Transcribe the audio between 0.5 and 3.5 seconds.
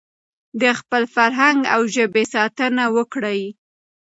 د خپل فرهنګ او ژبې ساتنه وکړئ.